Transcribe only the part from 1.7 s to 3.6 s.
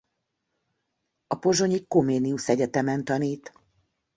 Comenius Egyetemen tanít.